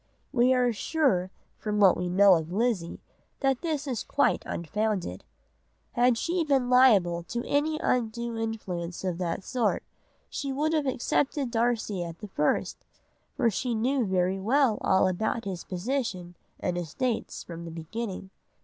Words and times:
We 0.31 0.51
are 0.51 0.73
sure 0.73 1.29
from 1.59 1.79
what 1.79 1.95
we 1.95 2.09
know 2.09 2.33
of 2.33 2.51
Lizzie, 2.51 3.03
that 3.41 3.61
this 3.61 3.85
is 3.85 4.03
quite 4.03 4.41
unfounded. 4.47 5.23
Had 5.91 6.17
she 6.17 6.43
been 6.43 6.71
liable 6.71 7.21
to 7.25 7.45
any 7.47 7.77
undue 7.83 8.35
influence 8.35 9.03
of 9.03 9.19
that 9.19 9.43
sort, 9.43 9.83
she 10.27 10.51
would 10.51 10.73
have 10.73 10.87
accepted 10.87 11.51
Darcy 11.51 12.03
at 12.03 12.17
the 12.17 12.27
first, 12.29 12.83
for 13.35 13.51
she 13.51 13.75
knew 13.75 14.03
very 14.03 14.39
well 14.39 14.79
all 14.81 15.07
about 15.07 15.45
his 15.45 15.63
position 15.63 16.33
and 16.59 16.79
estates 16.79 17.43
from 17.43 17.65
the 17.65 17.69
beginning. 17.69 18.31